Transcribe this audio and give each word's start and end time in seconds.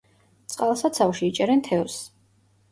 წყალსაცავში 0.53 1.29
იჭერენ 1.29 1.63
თევზს. 1.71 2.03